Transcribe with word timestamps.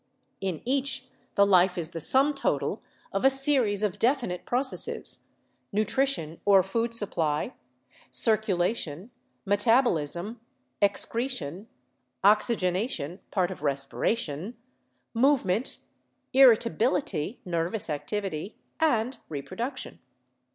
In 0.41 0.63
each 0.65 1.05
the 1.35 1.45
life 1.45 1.77
is 1.77 1.91
the 1.91 2.01
sum 2.01 2.33
total 2.33 2.81
of 3.13 3.23
a 3.23 3.29
series 3.29 3.83
of 3.83 3.99
defi 3.99 4.25
nite 4.25 4.47
processes— 4.47 5.25
nutrition 5.71 6.41
or 6.43 6.63
food 6.63 6.95
supply, 6.95 7.53
circulation, 8.09 9.11
met 9.45 9.67
abolism, 9.67 10.37
excretion, 10.81 11.67
oxygenation 12.23 13.19
(part 13.29 13.51
of 13.51 13.61
respiration), 13.61 14.57
movement, 15.13 15.77
irritability 16.33 17.39
(nervous 17.45 17.87
activity) 17.87 18.55
and 18.79 19.19
reproduction. 19.29 19.99